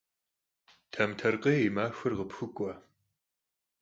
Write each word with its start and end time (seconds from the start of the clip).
Tamtarkhêy 0.91 1.59
yi 1.61 1.69
maxuer 1.75 2.13
khıpxuk'ue. 2.17 2.73